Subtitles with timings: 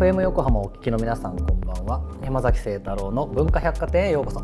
[0.00, 2.00] FM 横浜をお聞きの皆さんこんばんは。
[2.24, 4.40] 山崎聖太郎の文化百貨店へようこそ。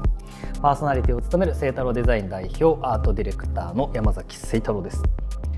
[0.60, 5.02] パーソナリティを務める聖太郎デザイン代表アートディレクターの山崎聖太郎です。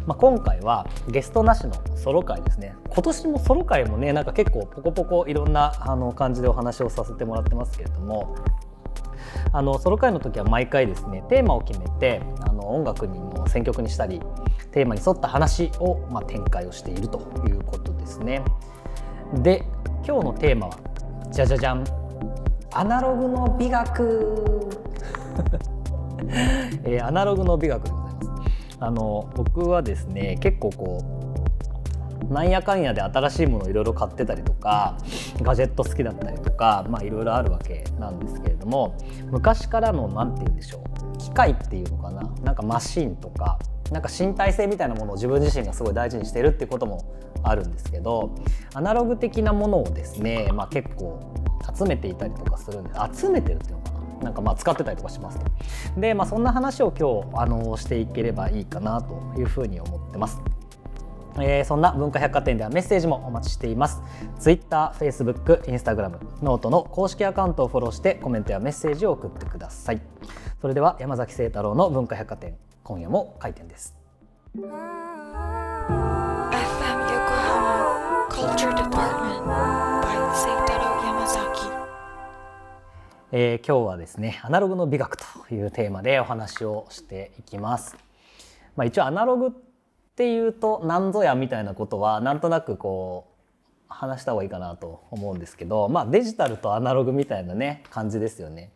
[0.07, 2.77] まあ、今回はゲストなしのソロ会ですね。
[2.89, 8.37] 今年もソロ会もねなんか結構ポコポコいろんなあの感じでお話をさせてもらってますけれども。
[9.53, 14.21] あのソロ会の時は毎回ですねテーマを決めてあの音楽にの選曲にしたり
[14.71, 18.45] テーマに沿った話を、まあ、展開をしているということですね。
[19.35, 19.65] で
[20.07, 20.79] 今日のテーマは
[21.31, 21.85] じゃじゃじゃん
[22.73, 24.67] アナログの美学
[26.85, 28.29] えー、アナログの美学でございます。
[28.81, 30.99] あの僕はですね結構こ
[32.31, 34.97] うなんやかんやで新しいものをいろいろ買ってたりとか
[35.43, 38.97] ガジェット好きだったりとかまあいろいろあるわけなんですけれども
[39.31, 40.83] 昔からの何て言うんでしょ
[41.15, 43.59] う機械っていうのかななんかマシンとか
[43.91, 47.08] なんか身体性みたいなものを自分自身がすごい大事にしてるってことも
[47.43, 48.35] あるんですけど
[48.75, 51.21] アナログ的なものをですね、まあ、結構
[51.77, 53.99] 集めていたりとかするんで集めてるっていうのかな？
[54.25, 55.47] なんかまあ使ってたりとかしますと。
[56.01, 60.41] で、まあ、そんな話を今日あのしていければいいかなというふうに思ってます。
[61.41, 64.03] えー、そんな文化百貨店ではメッセージもお待ちしています。
[64.41, 70.01] Twitter、Facebook、Instagram、 note の公式アカウントをフォローしてコメントやメッセージを送ってください。
[70.61, 73.97] それでは山崎清太郎の文化百貨店今夜も開店です。
[78.39, 80.05] Culture Department by
[81.05, 81.63] 山崎
[83.33, 87.97] えー、今日はですねアナログの美学というテーマでお話をしていきます。
[88.77, 89.51] まあ、一応アナログっ
[90.15, 98.71] ていうと何ぞやみたいなことはなんとなくこう話した方がいいかなと思うんですけど、まあ、デジタルとアナログみたいなね感じですよね。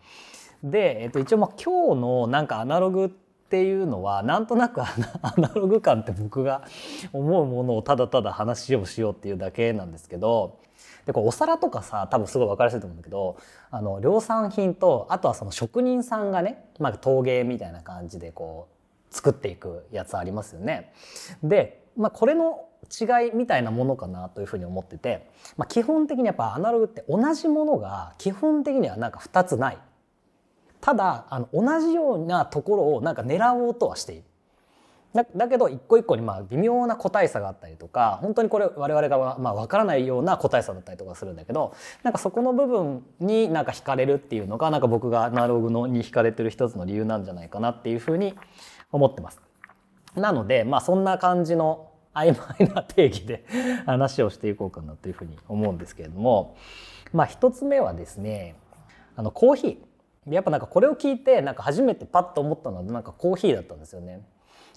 [0.64, 3.16] で、えっと、一応まあ今日のなんかアナログ
[3.52, 4.86] っていうのはなんとなく ア
[5.36, 6.62] ナログ感って僕が
[7.12, 10.56] 思うものをただただ話をしようっていうだけなんですけど
[11.04, 13.36] でこうお皿とかさ多分すごい分かりやすいと思うんだけど
[13.70, 18.68] あの量産品とあとはその職人さんがね、まあ、陶芸みたいな感じでこ
[19.10, 20.94] う作っていくやつありますよね。
[21.42, 29.78] で、まあ、これの違いみたいなものかなというふうに思ってて、まあ、基本的にやっぱアナログって同じものが基本的にはなんか2つない。
[30.82, 34.25] ただあの同じようなところをなんか狙おうとはしている。
[35.15, 48.34] だだけど一個一個にまあ微妙な個体差があったりとか本当にこれ我々がまあ分からないような個体差だったりとかするんだけどなんかそこの部分になんか惹かれるっていうのがなんか僕がアナログのに惹かれてる一つの理由なんじゃないかなっていうふうに
[48.91, 49.41] 思ってます。
[50.14, 53.44] なので、まあ、そんな感じの曖昧な定義で
[53.87, 56.56] 話をしていこうかなというふうに思うんですけれども、
[57.12, 58.56] まあ、一つ目はですね
[59.16, 59.76] あのコーヒー
[60.28, 64.22] やっぱなんかこれを聞いてなんか初めてパッと思ったのはなんかコーヒーだったんですよね。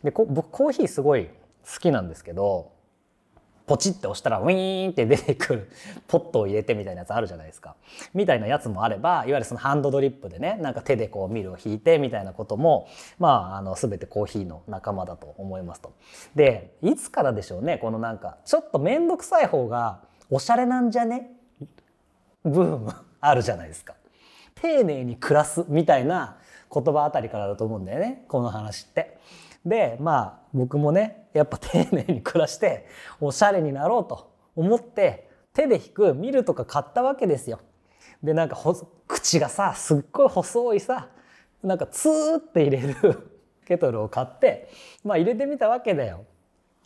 [0.03, 2.73] で僕コーヒーすごい好きなんですけど
[3.67, 5.69] ポチって押したらウィーンって出てくる
[6.07, 7.75] ポットを入れてみたいなやつあるじゃないですか。
[8.13, 12.87] みたいなやつもあればいわゆるそのハンドドリップでねなんか手でこうミルを引いてみたいなことも
[13.19, 15.93] まああの全てコーヒーの仲間だと思いますと。
[16.35, 21.31] でいつからでしょうねこのなんかちょっと面倒くさい方がおしゃれなんじゃね？
[22.43, 23.95] ブームあるじゃないですか。
[24.65, 26.37] 丁寧に暮らすみたいな
[26.73, 29.19] 言葉あたりからだと思うんだよねこの話って。
[29.63, 32.87] でまあ僕もねやっぱ丁寧に暮らして
[33.19, 37.59] おしゃれになろうと思って手で引くミルとか買ったわけですよ。
[38.23, 38.57] でなんか
[39.07, 41.09] 口がさすっごい細いさ
[41.63, 43.31] なんかツーって入れる
[43.65, 44.69] ケトルを買って
[45.03, 46.25] まあ入れてみたわけだよ。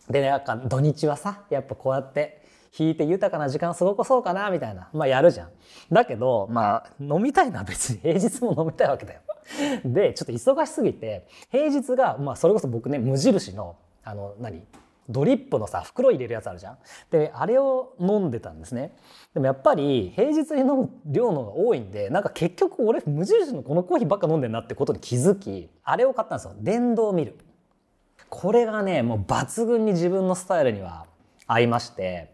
[0.09, 2.38] でなんか土日はさやっぱこうやって
[2.77, 5.49] 引いて豊かな時間過ごそうかなみたいなまあやるじゃん。
[5.91, 9.21] だけどまあ飲みたいのは別に 平日も飲みたいわけだよ。
[9.83, 14.61] でちょっと忙しすぎて平日が、まあ、それこそ僕ね無印のあの何
[15.09, 16.77] ドリップのさ袋入れるやつあるじゃん。
[17.09, 18.95] であれを飲んでたんですね。
[19.33, 27.35] でもやっぱり平日に飲む量のが多いんでなんか結局俺無印のこのコーヒーばっか飲んでんなってことに気づきあれを買ったんですよ電動ミル。
[28.29, 31.07] これがねもう抜群に自分のスタイルには
[31.47, 32.31] 合いまして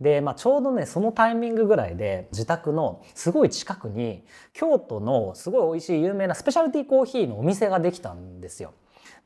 [0.00, 8.72] で、まあ、ちょうどねそのタイミングぐらいで自宅のすごい近くに京都のすごい美味しい有名なスペシャルティコーヒーのお店ができたんですよ。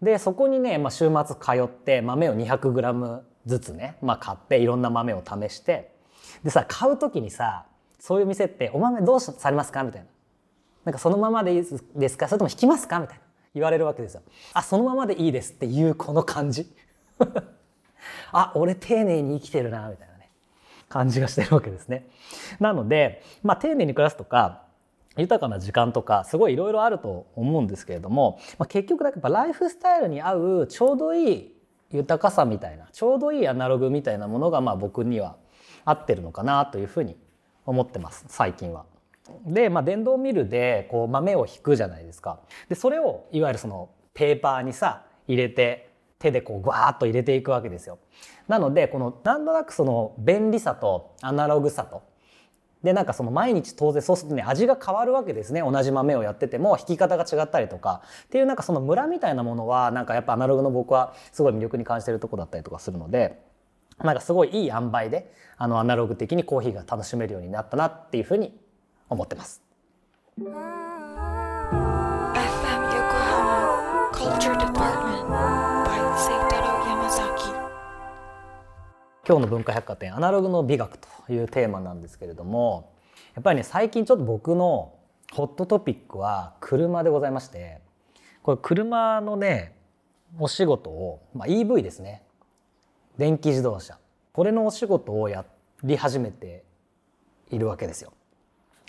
[0.03, 5.93] でそこにね、まあ、週末通って豆を 200g ずつね、まあ、買っていろんな豆を試して
[6.44, 7.67] でさ買う時にさ
[7.99, 10.06] そういう店って「お豆どうされますか?」みたいな
[10.85, 11.65] 「なんかそのままでいい
[11.97, 13.23] ですかそれとも引きますか?」みたいな
[13.55, 14.23] 言われるわけですよ。
[14.53, 16.73] あそのままでいいですっていうこの感じ
[18.31, 20.07] あ俺丁寧に生きてるなみたいな。
[20.88, 22.08] 感じがしてるわけですね。
[22.61, 24.62] なので、まあ、丁寧に暮らすとか
[25.17, 31.55] 豊かな時間とかすごいいろいろあると思うんですけれども、まあ、結局やっぱライフスタイルに合うちょうどいい
[31.90, 35.37] 豊かさみたいなちょうどいいアナログみたいなものがまあ僕には
[35.85, 37.17] 合ってるのかなというふうに
[37.67, 38.84] 思ってます最近は。
[39.44, 42.41] で、まあ、電動ミルでこう豆を引くじゃないですか。
[42.69, 45.88] でそれをいわゆるそのペーパーにさ入れて
[46.19, 47.99] 手でこうグワーッと入れていくわけですよ。
[48.49, 52.03] なのでこのなんとなくその便利さとアナログさと
[52.82, 63.41] でなんかその毎日当然そうするとね味が変わるわけですね同じ豆をやってても引き方が違ったりとかっていうなんかそのムラみたいなものはなんかやっぱアナログの僕はすごい魅力に感じてるとこだったりとかするので
[63.99, 68.56] なんかすごいいい塩梅であのアナログ的にコーヒーが楽しめるようになったなっていうふうに
[69.09, 69.61] 思ってます。
[70.38, 70.47] FM
[72.94, 73.15] 横
[74.79, 75.07] 浜
[79.28, 82.94] 今日の文化百貨店アナログの美学というテーマなんですけれども
[83.34, 84.94] やっぱりね最近ちょっと僕の
[85.34, 87.82] ホットトピックは車でございまして
[88.42, 89.76] これ車のね
[90.38, 92.22] お仕事を、まあ、EV ですね
[93.19, 93.98] 電気自動車
[94.32, 95.44] これのお仕事をや
[95.84, 96.64] り始めて
[97.50, 98.14] いるわけですよ。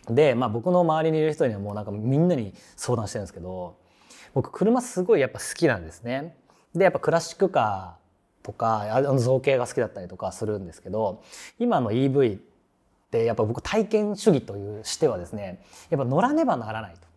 [0.07, 3.75] で、まあ、僕の周りにいる人にはもうなんかみんなに相談してるんですけど
[4.33, 6.37] 僕車すごいやっぱ好きなんですね。
[6.73, 7.98] でやっぱクラシックカ
[8.49, 11.21] とかあの造形が好きだったりとかするんですけど
[11.59, 12.41] 今の EV っ
[13.11, 15.61] てやっぱ僕体験主義というしてはですね
[15.91, 17.07] やっぱ乗らねばならないと。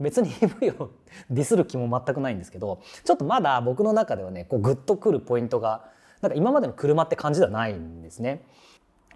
[0.00, 0.90] 別に EV を
[1.30, 5.90] ディスる気も全くないんですけどちょっとまだ僕の中ではねこうグッとくるポイントが
[6.20, 8.44] なんか今までの車って感じではないんですね。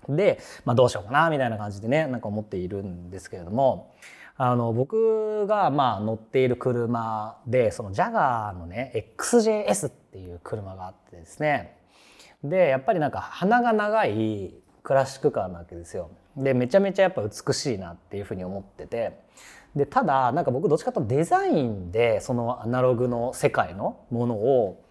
[0.08, 3.94] で、まあ、どうしようかなみたいな感じでねなんか思っているんですけれども
[4.36, 11.78] あの僕がまあ乗っている車でそのジャガーのね XJS っていう車があってですね
[12.42, 16.10] でやっぱりなんか鼻が長いクラシックカーなわけですよ。
[16.36, 19.20] でめちゃめちゃやっぱ美しいなっていうふうに思ってて
[19.76, 24.84] でただなんか僕どっちかというとデザインでそのアナログの世界のものを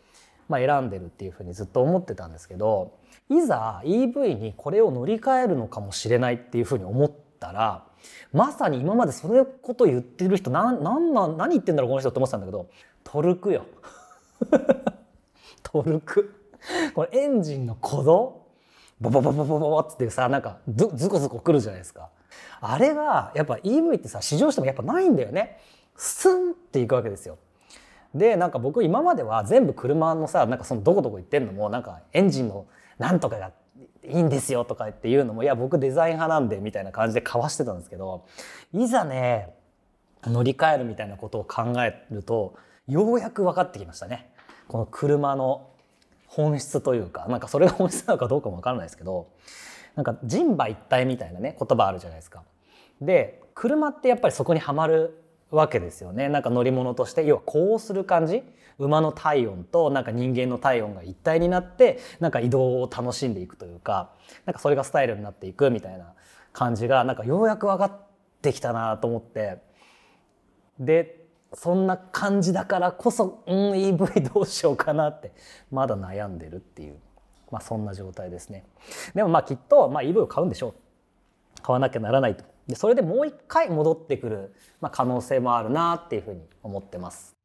[0.48, 2.98] まあ選んでるっていうふうにずっと思ってたんですけど
[3.30, 7.84] いざ EV にこれを乗り換えるのかもしれないっていうふうに思ったら
[8.32, 12.70] まさに今までそれこと言ってる人なんなんなん何言ってんだろうこの人って思ってたんだけど
[13.04, 13.66] トルクよ。
[15.64, 16.34] トルク。
[16.94, 18.44] これエンジンの鼓動。
[19.02, 22.10] ボボボボボボってさなんかズズコズコくるじゃないですか。
[22.62, 25.60] あれがやっぱ EV ってさ試乗してもやっぱないんだよね。
[25.98, 27.38] スンっていくわけですよ。
[28.16, 32.66] でなんか僕今までは全部車のさなんかそのどこどこ行ってんのもなんかエンジンの
[33.00, 33.52] なんとかが
[34.04, 38.25] いいんですよとかっていうのもいや僕デザイン派なんでみたいな感じでかわしてたんですけど
[38.74, 39.56] いざね
[40.24, 42.56] 乗り換えるみたいなことを考えると
[42.88, 44.30] ようやく分かってきましたね
[44.68, 45.70] この車の
[46.28, 49.30] 本質というかなんかそれが本質なのかどうかも分からないですけど
[49.96, 52.44] なんか人馬一体みたいなね言葉あるじゃないですか。
[53.02, 55.23] で車ってやっぱりそこにはまる
[55.56, 56.30] わけですよね。
[56.30, 58.44] なんか乗り物として要はこうする感じ？
[58.80, 64.10] 馬の体温となんか人間の体温が一体になってなんか移動を楽しんでいくというか
[64.46, 66.14] なんかそれがスタイルになっていくみたいな
[66.54, 68.02] 感じがなんかようやく分かっ
[68.42, 69.60] てきたなと思って。
[70.80, 71.24] で
[71.54, 75.34] そんな感じだからこそ、うん、EV どうしようかなって
[75.70, 76.96] まだ悩んでるっていう、
[77.52, 78.66] まあ、そんな状態ですね。
[79.14, 80.74] でもまあきっと、まあ、EV を買うんでしょう。
[81.63, 82.43] 買わなきゃならないと。
[82.67, 87.36] でそれでもう一回戻ってくる、まあ、可能性もあるなっていうふうに思ってます。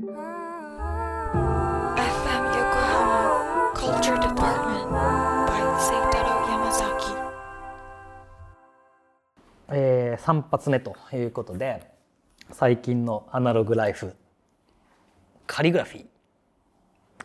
[9.71, 11.91] えー、3発目ということで
[12.53, 14.15] 最近のアナログライフ
[15.47, 16.07] カリグラフィー。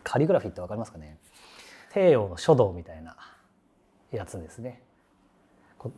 [0.02, 1.18] カリグラフィーって分かりますかね？
[1.92, 3.16] 西洋の書道みたいな
[4.10, 4.82] やつですね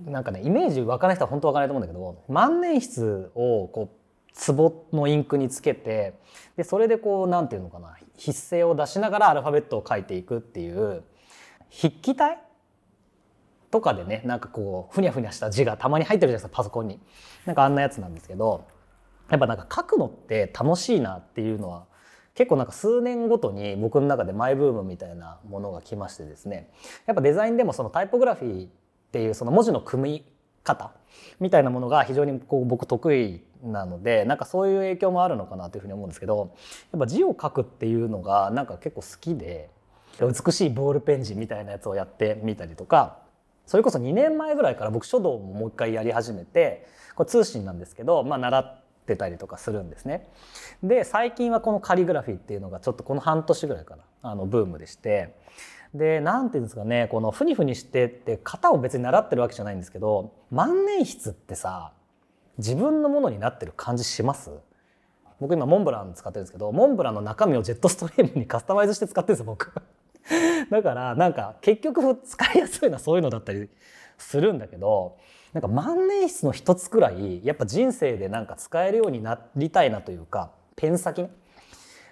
[0.05, 6.19] なんかねイメージわからない人は本当わからないと思うんだけど万年筆をこう壺のインクにつけて
[6.57, 11.03] でそれでこうなんていうのかな筆声を出しながらアルファベットを書いていくっていう
[11.71, 12.39] 筆記体？
[13.71, 17.01] とかでねなんかこうふにゃふにゃした字がたまに入ってるじゃないですかパソコンに。
[17.45, 18.65] なんかあんなやつなんですけど
[19.29, 21.87] やっぱなんか書くのって楽しいなっていうのは
[22.35, 26.71] 結構なんか数年ごとに僕の中でマイブームみたいなものが来ましてですね
[27.07, 28.69] やっぱデザインでもそのタイポグラフィー
[29.17, 30.25] っていうその文字の組み
[30.63, 30.93] 方
[31.41, 36.55] みたいなものが非常にこう僕得意なのでなんかそういう影響もあるのかなというふうに思うんですけど
[36.93, 39.71] やっぱ字を書くっていうのがなんか結構好きで
[40.21, 43.19] 美しいボールペン字みたいなやつをやってみたりとか
[43.65, 50.29] それこそ2年前ぐらいから僕書道ももう一回やり始めてこれ通信なんですけど、まあ、習ってたりとかするんですね。
[50.83, 55.35] で最近はこのカリグラフィーっていうのがちょっとこの半年ぐらいかなあのブームでして
[55.95, 61.93] で何ていうんですかねこのふにふにしてって型を別に習ってるわけじゃないんですけど万年筆ってさ
[62.59, 64.51] 自分のものになってる感じします？
[65.41, 69.73] 僕今モンブラン使ってるんですけどモンブランの中身をジェットストリームにカスタマイズして使ってるんですよ僕。
[70.71, 73.69] だからなんか結局使いやすいのはそういうのだったり
[74.19, 75.19] するんだけど
[75.53, 81.31] なんか万年筆の一つくらいやっぱ人生でなんか使えるようになりたいなというかペン先ね。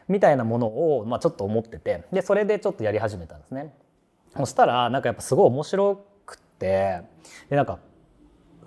[0.08, 3.74] みたいなものを、まあ、ちょっと思っててでそれでちょっとやり始めたんですね。
[4.36, 7.02] そしたらなんかやっぱすごい面白くて
[7.48, 7.78] でなんか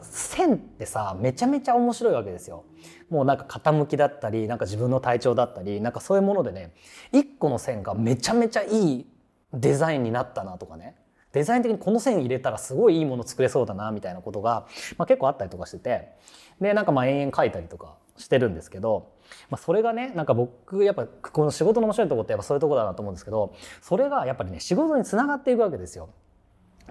[0.02, 2.64] 線ってさめちゃめちゃ面白いわけですよ。
[3.10, 6.74] もうなんか傾きだったりなんか自分の体調だったりなんかそういうものでね
[7.12, 9.06] 一個の線がめちゃめちゃいい
[9.54, 10.96] デザインになったなとかね
[11.32, 14.68] デザイン的にこの線入れたらすごいいいもの作れそうだなみたいなことが、
[14.98, 16.10] まあ、結構あったりとかしてて
[16.60, 19.14] でなんかまあ延々書いたりとかしてるんですけど、
[19.50, 26.10] まあ、それがねなんか僕やっぱこの仕事の面白いとこってやっぱそういうとこだなと思うんですけどそれがやっぱりね仕事につながっていくわけですよ。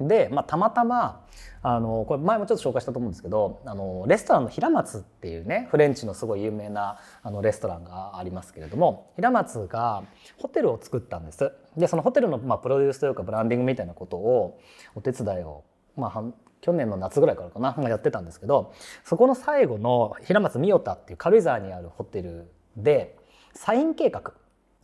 [0.01, 1.25] で、まあ、たまたま
[1.63, 10.03] あのこれ前もちょっと紹介したと思うんですけどあのレストランの平松っていうねフレンチのすごい有名なあのレストランがありますけれども平松が
[10.37, 11.51] ホテルを作ったんです。
[11.77, 14.61] でそのホテルの、まあ、プロデュースというかブランディングみたいなことを
[14.95, 15.65] お手伝いを、
[15.97, 16.25] まあ、
[16.61, 18.73] 去年の夏ぐらいからかな、やってたんですけど
[19.05, 23.17] そこの最後の平松三代田っていう軽井沢にあるホテルで
[23.55, 24.35] サイン計画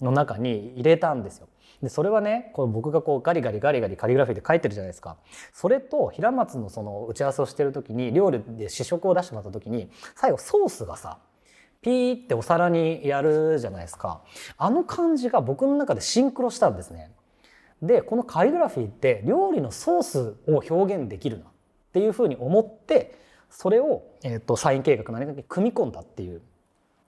[0.01, 1.49] の中に入れたんですよ。
[1.83, 5.17] でそれはねこう僕がこうガリガリガリガリカリグラフィーで書いてるじゃないですか。
[5.53, 11.19] それと平松のその打ち合わせをしてる時に料理で試食を出してもらった時に最後ソースがさ
[11.81, 14.23] ピーってお皿にやるじゃないですか。
[14.57, 17.11] あの感じが僕の中でシンクロしたんですね。
[17.83, 21.47] でこのカリグラフィーって料理のソースを表現できるな。
[21.93, 23.15] っていうふうに思って
[23.51, 26.41] それを、えーと、サイン計画何かに組み込んだっていう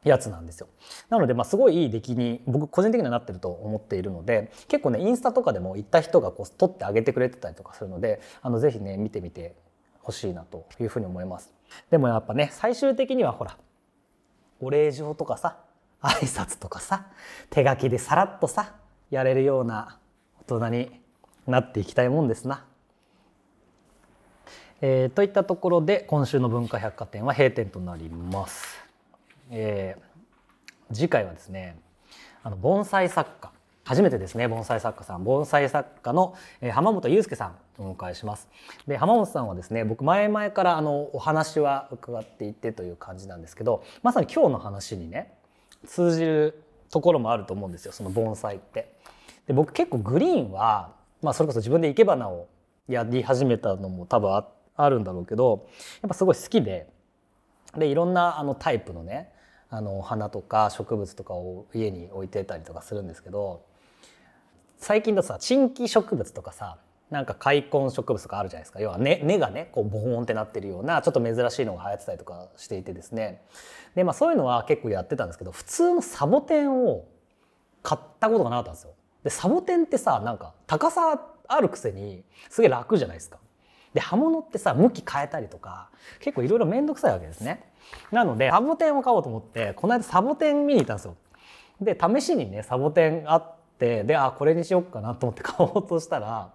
[0.04, 0.68] やつなんですよ。
[1.08, 9.54] なので、まあ、すごいいい出来に僕個人的にはなってると思っているので結構ねインスタとかでも行った人がこう撮ってあげてくれてたりとかするのであのぜひね見てみて
[10.02, 11.54] ほしいなというふうに思います。
[11.90, 13.56] でもやっぱね最終的にはほら
[14.60, 15.56] お礼状とかさ
[16.02, 17.06] 挨拶とかさ
[17.48, 18.74] 手書きでさらっとさ
[19.10, 19.98] やれるような
[20.46, 21.00] 大人に
[21.46, 22.66] なっていきたいもんですな。
[24.80, 28.78] えー、といったところで今週の文化百貨店は閉店となります。
[29.50, 31.76] えー、次回はですね
[32.42, 33.50] あの盆栽作家
[33.84, 38.48] 初めてですね盆栽作家さん盆栽作家の、えー、浜本裕介さんお迎えします
[38.86, 45.32] で浜本さんはですね僕前々からあのお話は伺っていてという感じなんですけどまさに今日の話にね
[45.86, 48.94] 通じるところもあると思うんですよその盆栽って。
[49.46, 52.48] で僕結構グリーンは、まあ、それこそ自分で生け花を
[52.88, 55.68] やり始めたのも多分ああるんだろうけど
[56.02, 56.88] やっぱすごい好きで
[57.76, 59.30] でいろんなあのタイプのね
[59.70, 63.64] あの花とか植物とかを家に置いてたりとかするんですけど
[64.78, 66.78] 最近だとさ珍奇植物とかさ
[67.10, 73.42] なんか開墾植物とかあるじゃないですか要は根、根がねこうボーンってなってるようなちょっと珍しいのが流行ってたりとかしていてですね
[73.94, 77.06] でまあそういうのは結構やってたんですけど普通のサボテンを
[77.82, 78.94] 買ったことがなかったんですよ。
[79.22, 83.38] でサボテンってさなんか高さあるくせにすげえ楽じゃないですか。
[83.94, 85.88] で刃物ってさ向き変えたりとか
[86.20, 87.62] 結構いろいろ面倒くさいわけですね。
[88.10, 91.16] なのでサボテンを買おうと思ってこの間サボテン見に行ったんですよ。
[91.80, 96.50] で試しにねサボテンあってであこれにしよっかなと思って 買おうとしたら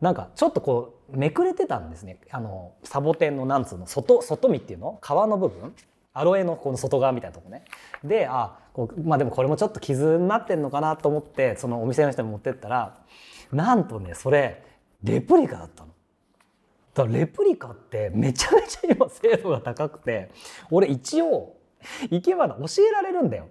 [0.00, 4.98] なんかちょっとこうめくれてたんですねあのサボテンのなんつうの外外身っていうの？
[5.02, 5.74] 皮の部分？
[6.12, 7.64] アロエのこの外側みたいなとこね
[8.02, 12.96] であこうまあでもこれもちょっと傷になってんのかなと思ってそのお店の人に持ってったら
[13.52, 14.64] なんとねそれ
[15.04, 15.89] レプリカだったの。
[16.94, 20.30] だレプリカってめちゃめちゃ今精度が高くて
[20.70, 21.56] 俺一応
[22.10, 23.48] 生け花教えられるんだよ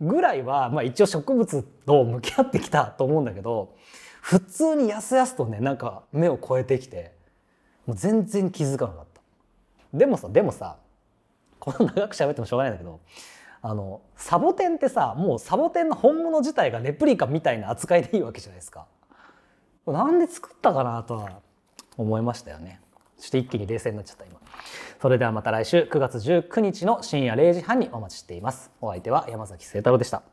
[0.00, 3.74] ぐらいは、まあ、一応植物と向き合ってきたと思うんだけど
[4.20, 7.12] 普通にやすやすとねなんか目を超えてきて
[7.86, 9.20] もう全然気づかなかった
[9.96, 10.76] でもさでもさ
[11.58, 13.00] この長く喋ってもしょうがないんだけど
[13.62, 18.86] あのサボテンってさもうサボテンの本物自体がレプリカみたいな扱いでいいわけじゃないですか。
[19.86, 21.40] なんで作ったかなとは
[21.96, 22.80] 思いましたよね。
[23.16, 24.40] そして一気に冷静になっちゃった今。
[25.00, 28.70] それではまた来週9月19日の深夜0時半にお待ちしています。
[28.80, 30.31] お相手は山崎聖太郎でした。